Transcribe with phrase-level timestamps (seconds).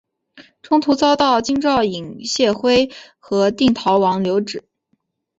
[0.63, 4.63] 中途遇到京兆尹解恽和定陶王刘祉。